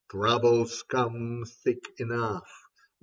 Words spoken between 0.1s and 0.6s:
72 Leda